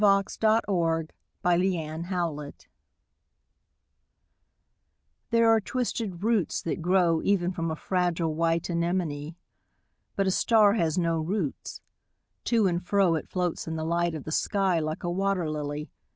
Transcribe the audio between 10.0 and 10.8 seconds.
'But a star